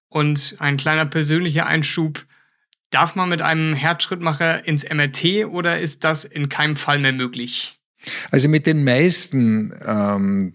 Und 0.10 0.56
ein 0.60 0.78
kleiner 0.78 1.06
persönlicher 1.06 1.68
Einschub. 1.68 2.26
Darf 2.90 3.16
man 3.16 3.30
mit 3.30 3.42
einem 3.42 3.74
Herzschrittmacher 3.74 4.66
ins 4.66 4.90
MRT 4.90 5.46
oder 5.48 5.80
ist 5.80 6.04
das 6.04 6.24
in 6.24 6.48
keinem 6.48 6.78
Fall 6.78 7.00
mehr 7.00 7.12
möglich? 7.12 7.80
Also 8.32 8.48
mit 8.48 8.66
den 8.66 8.84
meisten 8.86 9.74
ähm, 9.86 10.54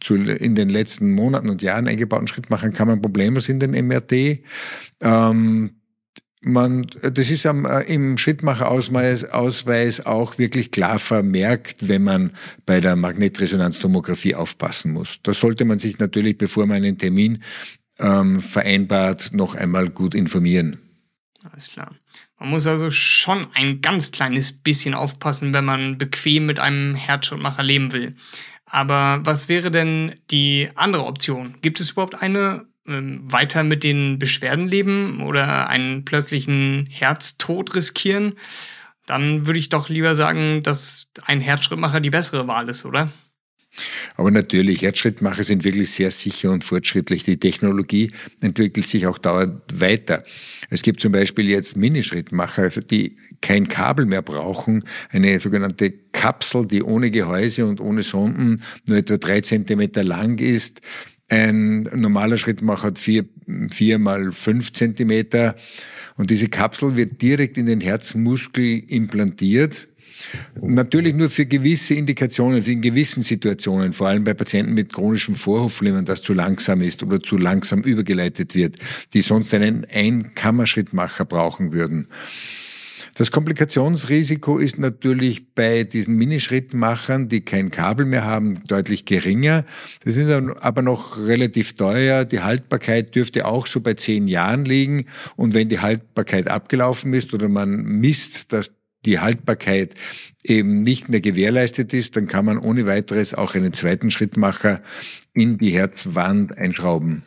zu, 0.00 0.16
in 0.16 0.54
den 0.54 0.68
letzten 0.68 1.12
Monaten 1.12 1.48
und 1.48 1.62
Jahren 1.62 1.88
eingebauten 1.88 2.26
Schrittmachern 2.26 2.72
kann 2.72 2.88
man 2.88 3.00
problemlos 3.00 3.48
in 3.48 3.60
den 3.60 3.70
MRT. 3.70 4.40
Ähm, 5.00 5.79
man, 6.40 6.86
das 7.02 7.30
ist 7.30 7.46
am, 7.46 7.66
äh, 7.66 7.82
im 7.82 8.16
Schrittmacherausweis 8.16 9.24
Ausweis 9.26 10.06
auch 10.06 10.38
wirklich 10.38 10.70
klar 10.70 10.98
vermerkt, 10.98 11.88
wenn 11.88 12.02
man 12.02 12.32
bei 12.66 12.80
der 12.80 12.96
Magnetresonanztomographie 12.96 14.34
aufpassen 14.34 14.92
muss. 14.92 15.20
Da 15.22 15.34
sollte 15.34 15.64
man 15.64 15.78
sich 15.78 15.98
natürlich, 15.98 16.38
bevor 16.38 16.66
man 16.66 16.78
einen 16.78 16.98
Termin 16.98 17.42
ähm, 17.98 18.40
vereinbart, 18.40 19.30
noch 19.32 19.54
einmal 19.54 19.90
gut 19.90 20.14
informieren. 20.14 20.78
Alles 21.50 21.72
klar. 21.72 21.94
Man 22.38 22.50
muss 22.50 22.66
also 22.66 22.90
schon 22.90 23.46
ein 23.54 23.82
ganz 23.82 24.12
kleines 24.12 24.52
bisschen 24.52 24.94
aufpassen, 24.94 25.52
wenn 25.52 25.64
man 25.64 25.98
bequem 25.98 26.46
mit 26.46 26.58
einem 26.58 26.94
Herzschrittmacher 26.94 27.62
leben 27.62 27.92
will. 27.92 28.14
Aber 28.64 29.20
was 29.24 29.48
wäre 29.48 29.70
denn 29.70 30.14
die 30.30 30.68
andere 30.74 31.04
Option? 31.04 31.56
Gibt 31.60 31.80
es 31.80 31.90
überhaupt 31.90 32.22
eine 32.22 32.69
weiter 32.84 33.62
mit 33.62 33.84
den 33.84 34.18
Beschwerden 34.18 34.68
leben 34.68 35.22
oder 35.22 35.68
einen 35.68 36.04
plötzlichen 36.04 36.86
Herztod 36.90 37.74
riskieren, 37.74 38.34
dann 39.06 39.46
würde 39.46 39.58
ich 39.58 39.68
doch 39.68 39.88
lieber 39.88 40.14
sagen, 40.14 40.62
dass 40.62 41.06
ein 41.24 41.40
Herzschrittmacher 41.40 42.00
die 42.00 42.10
bessere 42.10 42.46
Wahl 42.46 42.68
ist, 42.68 42.84
oder? 42.84 43.10
Aber 44.16 44.30
natürlich, 44.30 44.82
Herzschrittmacher 44.82 45.44
sind 45.44 45.62
wirklich 45.62 45.90
sehr 45.92 46.10
sicher 46.10 46.50
und 46.50 46.64
fortschrittlich. 46.64 47.24
Die 47.24 47.38
Technologie 47.38 48.10
entwickelt 48.40 48.86
sich 48.86 49.06
auch 49.06 49.18
dauernd 49.18 49.62
weiter. 49.72 50.22
Es 50.70 50.82
gibt 50.82 51.00
zum 51.00 51.12
Beispiel 51.12 51.48
jetzt 51.48 51.76
Minischrittmacher, 51.76 52.68
die 52.68 53.16
kein 53.40 53.68
Kabel 53.68 54.06
mehr 54.06 54.22
brauchen, 54.22 54.84
eine 55.10 55.38
sogenannte 55.38 55.92
Kapsel, 56.12 56.66
die 56.66 56.82
ohne 56.82 57.10
Gehäuse 57.10 57.64
und 57.64 57.80
ohne 57.80 58.02
Sonden 58.02 58.62
nur 58.88 58.98
etwa 58.98 59.16
drei 59.18 59.40
Zentimeter 59.40 60.02
lang 60.02 60.38
ist, 60.38 60.80
ein 61.30 61.88
normaler 61.94 62.36
Schrittmacher 62.36 62.88
hat 62.88 62.98
vier, 62.98 63.24
vier 63.70 63.98
mal 63.98 64.32
fünf 64.32 64.72
Zentimeter 64.72 65.54
und 66.16 66.30
diese 66.30 66.48
Kapsel 66.48 66.96
wird 66.96 67.22
direkt 67.22 67.56
in 67.56 67.66
den 67.66 67.80
Herzmuskel 67.80 68.82
implantiert. 68.88 69.88
Natürlich 70.60 71.14
nur 71.14 71.30
für 71.30 71.46
gewisse 71.46 71.94
Indikationen, 71.94 72.62
in 72.64 72.82
gewissen 72.82 73.22
Situationen, 73.22 73.92
vor 73.92 74.08
allem 74.08 74.24
bei 74.24 74.34
Patienten 74.34 74.74
mit 74.74 74.92
chronischem 74.92 75.34
Vorhofflimmern, 75.34 76.04
das 76.04 76.20
zu 76.20 76.34
langsam 76.34 76.82
ist 76.82 77.02
oder 77.02 77.20
zu 77.20 77.38
langsam 77.38 77.82
übergeleitet 77.82 78.54
wird, 78.54 78.76
die 79.14 79.22
sonst 79.22 79.54
einen 79.54 79.86
Einkammerschrittmacher 79.90 81.24
brauchen 81.24 81.72
würden. 81.72 82.08
Das 83.20 83.30
Komplikationsrisiko 83.30 84.56
ist 84.56 84.78
natürlich 84.78 85.52
bei 85.54 85.84
diesen 85.84 86.16
Minischrittmachern, 86.16 87.28
die 87.28 87.42
kein 87.42 87.70
Kabel 87.70 88.06
mehr 88.06 88.24
haben, 88.24 88.64
deutlich 88.64 89.04
geringer. 89.04 89.66
Die 90.06 90.12
sind 90.12 90.30
aber 90.30 90.80
noch 90.80 91.18
relativ 91.18 91.74
teuer. 91.74 92.24
Die 92.24 92.40
Haltbarkeit 92.40 93.14
dürfte 93.14 93.44
auch 93.44 93.66
so 93.66 93.82
bei 93.82 93.92
zehn 93.92 94.26
Jahren 94.26 94.64
liegen. 94.64 95.04
Und 95.36 95.52
wenn 95.52 95.68
die 95.68 95.80
Haltbarkeit 95.80 96.48
abgelaufen 96.48 97.12
ist 97.12 97.34
oder 97.34 97.50
man 97.50 97.82
misst, 97.82 98.54
dass 98.54 98.72
die 99.04 99.18
Haltbarkeit 99.18 99.92
eben 100.42 100.80
nicht 100.80 101.10
mehr 101.10 101.20
gewährleistet 101.20 101.92
ist, 101.92 102.16
dann 102.16 102.26
kann 102.26 102.46
man 102.46 102.56
ohne 102.56 102.86
weiteres 102.86 103.34
auch 103.34 103.54
einen 103.54 103.74
zweiten 103.74 104.10
Schrittmacher 104.10 104.80
in 105.34 105.58
die 105.58 105.72
Herzwand 105.72 106.56
einschrauben. 106.56 107.22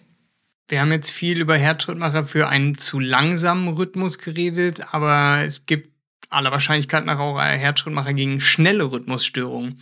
Wir 0.74 0.82
haben 0.82 0.92
jetzt 0.92 1.12
viel 1.12 1.40
über 1.40 1.56
Herzschrittmacher 1.56 2.26
für 2.26 2.48
einen 2.48 2.76
zu 2.76 3.00
langsamen 3.00 3.68
Rhythmus 3.68 4.18
geredet, 4.18 4.82
aber 4.92 5.44
es 5.46 5.68
gibt 5.68 5.92
aller 6.32 6.50
Wahrscheinlichkeit 6.50 7.06
nach 7.06 7.20
auch 7.20 7.40
Herzschrittmacher 7.40 8.14
gegen 8.14 8.40
schnelle 8.40 8.92
Rhythmusstörungen, 8.92 9.78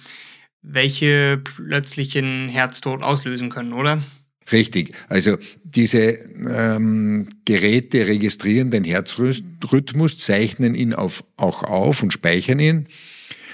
welche 0.62 1.38
plötzlichen 1.38 2.50
Herztod 2.50 3.03
auslösen 3.03 3.50
können, 3.50 3.71
oder? 3.71 4.03
Richtig. 4.51 4.93
Also 5.07 5.38
diese 5.63 6.17
ähm, 6.53 7.29
Geräte 7.45 8.07
registrieren 8.07 8.69
den 8.69 8.83
Herzrhythmus, 8.83 10.17
zeichnen 10.17 10.75
ihn 10.75 10.93
auf, 10.93 11.24
auch 11.38 11.63
auf 11.63 12.03
und 12.03 12.12
speichern 12.12 12.60
ihn. 12.60 12.88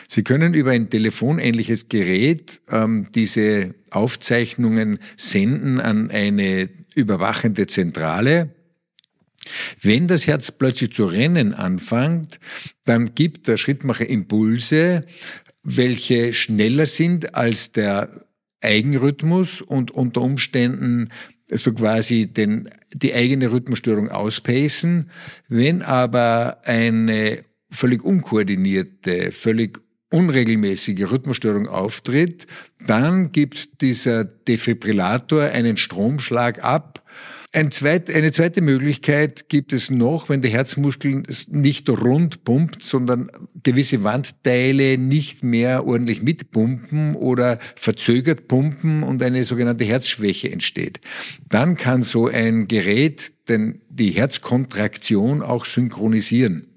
Sie 0.08 0.24
können 0.24 0.56
über 0.56 0.72
ein 0.72 0.90
telefonähnliches 0.90 1.88
Gerät 1.88 2.62
ähm, 2.72 3.10
diese 3.14 3.76
Aufzeichnungen 3.92 4.98
senden 5.18 5.80
an 5.80 6.10
eine 6.10 6.70
überwachende 6.98 7.68
Zentrale. 7.68 8.54
Wenn 9.82 10.08
das 10.08 10.28
Herz 10.28 10.52
plötzlich 10.52 10.92
zu 10.92 11.06
rennen 11.06 11.54
anfängt, 11.54 12.40
dann 12.86 13.16
gibt 13.16 13.48
der 13.48 13.58
Schrittmacher 13.58 14.08
Impulse, 14.08 15.06
welche 15.64 16.34
schneller 16.34 16.86
sind 16.86 17.36
als 17.36 17.72
der 17.72 18.26
Eigenrhythmus 18.62 19.62
und 19.62 19.92
unter 19.92 20.22
Umständen 20.22 21.10
so 21.50 21.74
quasi 21.74 22.28
den, 22.28 22.70
die 22.94 23.14
eigene 23.14 23.52
Rhythmusstörung 23.52 24.10
auspacen. 24.10 25.12
Wenn 25.48 25.82
aber 25.82 26.62
eine 26.66 27.44
völlig 27.70 28.04
unkoordinierte, 28.04 29.32
völlig 29.32 29.80
unregelmäßige 30.10 31.12
Rhythmusstörung 31.12 31.68
auftritt, 31.68 32.48
dann 32.86 33.32
gibt 33.32 33.82
dieser 33.82 34.24
Defibrillator 34.24 35.44
einen 35.44 35.78
Stromschlag 35.78 36.64
ab. 36.64 37.04
Ein 37.54 37.72
zweit, 37.72 38.14
eine 38.14 38.32
zweite 38.32 38.62
Möglichkeit 38.62 39.50
gibt 39.50 39.74
es 39.74 39.90
noch, 39.90 40.30
wenn 40.30 40.42
der 40.42 40.52
Herzmuskel 40.52 41.24
nicht 41.50 41.90
rund 41.90 42.44
pumpt, 42.44 42.84
sondern 42.84 43.32
gewisse 43.64 44.04
Wandteile 44.04 44.98
nicht 44.98 45.44
mehr 45.44 45.88
ordentlich 45.88 46.22
mitpumpen 46.22 47.16
oder 47.16 47.58
verzögert 47.76 48.48
pumpen 48.48 49.02
und 49.02 49.24
eine 49.24 49.44
sogenannte 49.44 49.86
Herzschwäche 49.86 50.52
entsteht. 50.52 51.00
Dann 51.50 51.78
kann 51.78 52.04
so 52.04 52.28
ein 52.28 52.68
Gerät 52.68 53.32
denn 53.48 53.82
die 53.90 54.12
Herzkontraktion 54.12 55.42
auch 55.42 55.66
synchronisieren. 55.66 56.68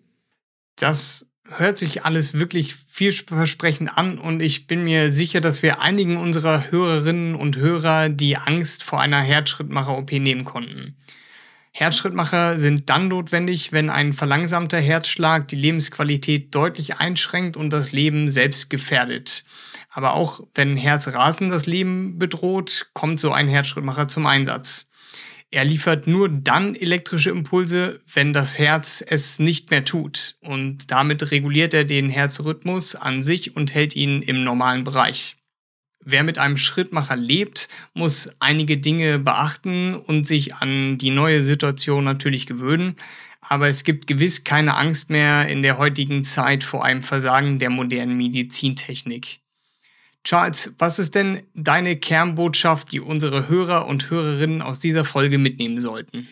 Das 0.77 1.30
hört 1.57 1.79
sich 1.79 2.05
alles 2.05 2.35
wirklich 2.35 2.77
vielversprechend 2.89 3.97
an 3.97 4.19
und 4.19 4.41
ich 4.41 4.67
bin 4.67 4.85
mir 4.85 5.11
sicher, 5.11 5.41
dass 5.41 5.63
wir 5.63 5.81
einigen 5.81 6.17
unserer 6.17 6.71
Hörerinnen 6.71 7.35
und 7.35 7.57
Hörer 7.57 8.09
die 8.09 8.37
Angst 8.37 8.83
vor 8.83 9.01
einer 9.01 9.21
Herzschrittmacher-OP 9.21 10.13
nehmen 10.13 10.45
konnten. 10.45 10.97
Herzschrittmacher 11.73 12.59
sind 12.59 12.91
dann 12.91 13.09
notwendig, 13.09 13.73
wenn 13.73 13.91
ein 13.91 14.13
verlangsamter 14.13 14.81
Herzschlag 14.81 15.49
die 15.49 15.57
Lebensqualität 15.57 16.55
deutlich 16.55 16.97
einschränkt 16.99 17.57
und 17.57 17.73
das 17.73 17.93
Leben 17.93 18.29
selbst 18.29 18.71
gefährdet. 18.71 19.45
Aber 19.89 20.15
auch 20.15 20.41
wenn 20.55 20.77
Herzrasen 20.77 21.49
das 21.49 21.67
Leben 21.67 22.19
bedroht, 22.19 22.91
kommt 22.93 23.21
so 23.21 23.33
ein 23.33 23.49
Herzschrittmacher 23.49 24.09
zum 24.09 24.27
Einsatz. 24.27 24.90
Er 25.53 25.65
liefert 25.65 26.07
nur 26.07 26.29
dann 26.29 26.77
elektrische 26.77 27.31
Impulse, 27.31 28.01
wenn 28.13 28.33
das 28.33 28.57
Herz 28.59 29.05
es 29.07 29.41
nicht 29.41 29.71
mehr 29.73 29.85
tut. 29.85 30.37
Und 30.41 30.93
damit 30.93 31.33
reguliert 31.33 31.75
er 31.75 31.85
den 31.85 32.09
Herzrhythmus 32.09 32.95
an 32.95 33.23
sich 33.23 33.57
und 33.57 33.75
hält 33.75 33.97
ihn 33.97 34.23
im 34.23 34.45
normalen 34.45 34.85
Bereich. 34.85 35.37
Wer 36.03 36.23
mit 36.23 36.39
einem 36.39 36.57
Schrittmacher 36.57 37.17
lebt, 37.17 37.69
muss 37.95 38.31
einige 38.39 38.79
Dinge 38.79 39.19
beachten 39.19 39.97
und 39.97 40.27
sich 40.27 40.55
an 40.55 40.99
die 40.99 41.11
neue 41.11 41.43
Situation 41.43 42.05
natürlich 42.05 42.47
gewöhnen. 42.47 42.97
Aber 43.41 43.69
es 43.69 43.85
gibt 43.85 44.07
gewiss 44.07 44.45
keine 44.45 44.77
Angst 44.77 45.11
mehr 45.11 45.49
in 45.49 45.63
der 45.63 45.79
heutigen 45.79 46.25
Zeit 46.25 46.63
vor 46.63 46.85
einem 46.85 47.03
Versagen 47.03 47.59
der 47.59 47.71
modernen 47.71 48.17
Medizintechnik. 48.17 49.40
Charles, 50.25 50.75
was 50.79 50.99
ist 50.99 51.15
denn 51.15 51.43
deine 51.55 51.97
Kernbotschaft, 51.97 52.93
die 52.93 53.01
unsere 53.01 53.49
Hörer 53.49 53.87
und 53.87 54.11
Hörerinnen 54.11 54.63
aus 54.63 54.79
dieser 54.79 55.05
Folge 55.05 55.39
mitnehmen 55.39 55.81
sollten? 55.81 56.29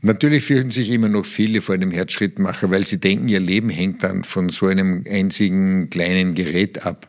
Natürlich 0.00 0.44
fürchten 0.44 0.70
sich 0.70 0.90
immer 0.90 1.08
noch 1.08 1.26
viele 1.26 1.60
vor 1.60 1.74
einem 1.74 1.90
Herzschrittmacher, 1.90 2.70
weil 2.70 2.86
sie 2.86 3.00
denken, 3.00 3.28
ihr 3.28 3.40
Leben 3.40 3.68
hängt 3.68 4.04
dann 4.04 4.22
von 4.22 4.48
so 4.48 4.66
einem 4.66 5.04
einzigen 5.08 5.90
kleinen 5.90 6.34
Gerät 6.34 6.86
ab. 6.86 7.08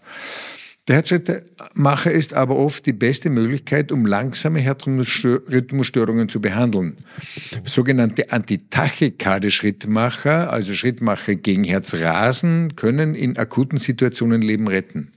Der 0.88 0.96
Herzschrittmacher 0.96 2.12
ist 2.12 2.34
aber 2.34 2.56
oft 2.56 2.88
die 2.88 2.94
beste 2.94 3.30
Möglichkeit, 3.30 3.92
um 3.92 4.08
langsame 4.08 4.60
Herzrhythmusstörungen 4.60 6.30
zu 6.30 6.42
behandeln. 6.42 6.96
Sogenannte 7.64 8.32
Antitachykade-Schrittmacher, 8.32 10.52
also 10.52 10.74
Schrittmacher 10.74 11.36
gegen 11.36 11.64
Herzrasen, 11.64 12.76
können 12.76 13.14
in 13.14 13.38
akuten 13.38 13.78
Situationen 13.78 14.42
Leben 14.42 14.68
retten. 14.68 15.12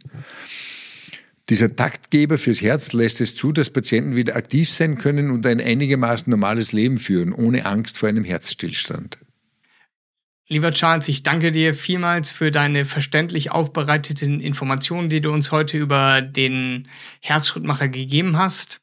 Dieser 1.52 1.76
Taktgeber 1.76 2.38
fürs 2.38 2.62
Herz 2.62 2.94
lässt 2.94 3.20
es 3.20 3.36
zu, 3.36 3.52
dass 3.52 3.68
Patienten 3.68 4.16
wieder 4.16 4.36
aktiv 4.36 4.70
sein 4.70 4.96
können 4.96 5.30
und 5.30 5.46
ein 5.46 5.60
einigermaßen 5.60 6.30
normales 6.30 6.72
Leben 6.72 6.96
führen, 6.96 7.34
ohne 7.34 7.66
Angst 7.66 7.98
vor 7.98 8.08
einem 8.08 8.24
Herzstillstand. 8.24 9.18
Lieber 10.48 10.72
Charles, 10.72 11.08
ich 11.08 11.24
danke 11.24 11.52
dir 11.52 11.74
vielmals 11.74 12.30
für 12.30 12.50
deine 12.50 12.86
verständlich 12.86 13.50
aufbereiteten 13.50 14.40
Informationen, 14.40 15.10
die 15.10 15.20
du 15.20 15.30
uns 15.30 15.52
heute 15.52 15.76
über 15.76 16.22
den 16.22 16.88
Herzschrittmacher 17.20 17.88
gegeben 17.88 18.38
hast. 18.38 18.80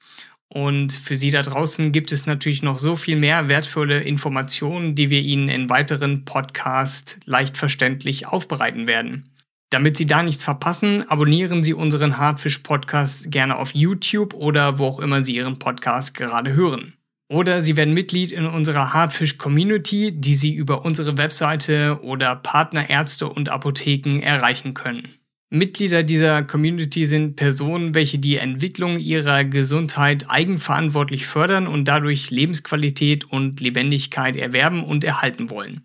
Und 0.47 0.93
für 0.93 1.15
Sie 1.15 1.31
da 1.31 1.41
draußen 1.41 1.91
gibt 1.91 2.11
es 2.11 2.27
natürlich 2.27 2.61
noch 2.61 2.77
so 2.77 2.95
viel 2.95 3.15
mehr 3.15 3.49
wertvolle 3.49 4.01
Informationen, 4.01 4.93
die 4.93 5.09
wir 5.09 5.21
Ihnen 5.21 5.49
in 5.49 5.71
weiteren 5.71 6.23
Podcasts 6.23 7.19
leicht 7.25 7.57
verständlich 7.57 8.27
aufbereiten 8.27 8.85
werden. 8.85 9.27
Damit 9.71 9.97
Sie 9.97 10.07
da 10.07 10.23
nichts 10.23 10.43
verpassen, 10.43 11.07
abonnieren 11.09 11.61
Sie 11.61 11.75
unseren 11.75 12.17
Hardfish 12.17 12.59
Podcast 12.59 13.29
gerne 13.29 13.57
auf 13.57 13.75
YouTube 13.75 14.33
oder 14.33 14.79
wo 14.79 14.85
auch 14.85 14.99
immer 14.99 15.23
Sie 15.23 15.35
Ihren 15.35 15.59
Podcast 15.59 16.15
gerade 16.15 16.53
hören. 16.53 16.93
Oder 17.31 17.61
Sie 17.61 17.77
werden 17.77 17.93
Mitglied 17.93 18.31
in 18.31 18.47
unserer 18.47 18.93
Hardfish 18.93 19.37
Community, 19.37 20.11
die 20.11 20.33
Sie 20.33 20.55
über 20.55 20.83
unsere 20.85 21.19
Webseite 21.19 21.99
oder 22.01 22.35
Partnerärzte 22.35 23.29
und 23.29 23.49
Apotheken 23.49 24.21
erreichen 24.23 24.73
können. 24.73 25.07
Mitglieder 25.51 26.01
dieser 26.01 26.41
Community 26.43 27.05
sind 27.05 27.35
Personen, 27.35 27.93
welche 27.93 28.17
die 28.17 28.37
Entwicklung 28.37 28.99
ihrer 28.99 29.43
Gesundheit 29.43 30.29
eigenverantwortlich 30.29 31.27
fördern 31.27 31.67
und 31.67 31.87
dadurch 31.87 32.31
Lebensqualität 32.31 33.25
und 33.25 33.59
Lebendigkeit 33.59 34.35
erwerben 34.35 34.83
und 34.83 35.03
erhalten 35.03 35.51
wollen. 35.51 35.81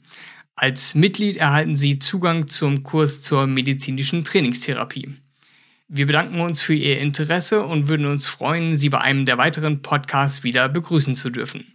Als 0.57 0.95
Mitglied 0.95 1.37
erhalten 1.37 1.75
Sie 1.75 1.99
Zugang 1.99 2.47
zum 2.47 2.85
Kurs 2.85 3.23
zur 3.23 3.49
medizinischen 3.49 4.23
Trainingstherapie. 4.23 5.17
Wir 5.89 6.07
bedanken 6.07 6.41
uns 6.41 6.61
für 6.61 6.75
Ihr 6.75 7.01
Interesse 7.01 7.65
und 7.65 7.89
würden 7.89 8.07
uns 8.07 8.27
freuen, 8.27 8.77
Sie 8.77 8.89
bei 8.89 9.01
einem 9.01 9.27
der 9.27 9.37
weiteren 9.37 9.83
Podcasts 9.83 10.45
wieder 10.45 10.69
begrüßen 10.69 11.17
zu 11.17 11.31
dürfen. 11.31 11.74